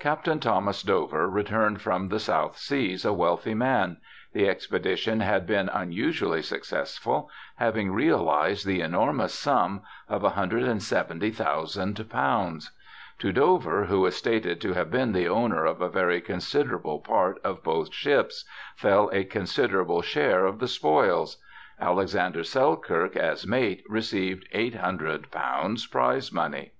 [0.00, 3.98] Captain Thomas Dover returned from the South Seas a wealthy man;
[4.32, 7.28] the expedition had been unusually suc cessful,
[7.58, 12.60] having realized the enormous sum of ;^i 70,000.
[13.20, 17.40] To Dover, who is stated to have been the owner of a very considerable part
[17.44, 21.36] of both ships, fell a consider able share of the spoils.
[21.80, 26.72] Alexander Selkirk as mate received ;^8oo prize money.